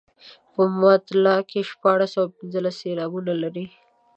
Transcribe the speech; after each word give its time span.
په 0.53 0.61
مطلع 0.81 1.37
کې 1.49 1.59
شپاړس 1.69 2.13
او 2.21 2.25
پنځلس 2.37 2.75
سېلابونه 2.83 3.33
لري. 3.43 3.65